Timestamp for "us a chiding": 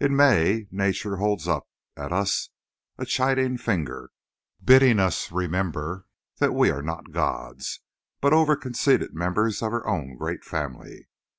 2.10-3.58